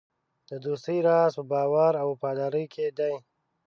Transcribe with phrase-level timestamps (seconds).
[0.49, 3.13] د دوستۍ راز په باور او وفادارۍ کې دی.